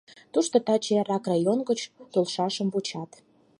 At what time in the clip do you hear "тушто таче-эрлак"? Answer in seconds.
0.33-1.23